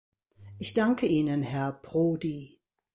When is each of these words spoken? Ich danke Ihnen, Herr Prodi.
Ich 0.57 0.73
danke 0.73 1.05
Ihnen, 1.05 1.43
Herr 1.43 1.73
Prodi. 1.73 2.59